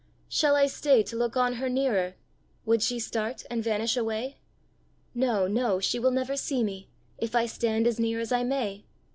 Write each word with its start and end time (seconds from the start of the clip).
Shall 0.27 0.55
I 0.55 0.65
stay 0.65 1.03
to 1.03 1.15
look 1.15 1.37
on 1.37 1.57
her 1.61 1.69
nearer? 1.69 2.15
Would 2.65 2.81
she 2.81 2.97
start 2.97 3.45
and 3.51 3.63
vanish 3.63 3.95
away? 3.95 4.37
No, 5.13 5.45
no; 5.47 5.79
she 5.79 5.99
will 5.99 6.09
never 6.09 6.35
see 6.35 6.63
me, 6.63 6.89
If 7.19 7.35
I 7.35 7.45
stand 7.45 7.85
as 7.85 7.99
near 7.99 8.19
as 8.19 8.31
I 8.31 8.43
may! 8.43 8.85